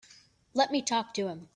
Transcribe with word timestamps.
Let 0.55 0.71
me 0.71 0.81
talk 0.81 1.13
to 1.13 1.27
him. 1.27 1.49